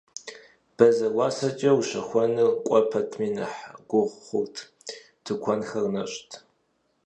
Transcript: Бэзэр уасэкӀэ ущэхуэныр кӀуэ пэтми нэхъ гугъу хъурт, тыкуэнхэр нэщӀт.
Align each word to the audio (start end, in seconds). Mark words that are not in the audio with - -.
Бэзэр 0.75 1.13
уасэкӀэ 1.17 1.71
ущэхуэныр 1.79 2.49
кӀуэ 2.65 2.79
пэтми 2.89 3.29
нэхъ 3.35 3.59
гугъу 3.89 4.15
хъурт, 4.23 4.55
тыкуэнхэр 5.23 5.85
нэщӀт. 5.93 6.31